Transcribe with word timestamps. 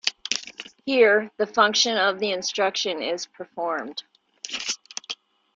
Here, 0.83 1.29
the 1.37 1.45
function 1.45 1.95
of 1.95 2.17
the 2.17 2.31
instruction 2.31 3.03
is 3.03 3.27
performed. 3.27 4.01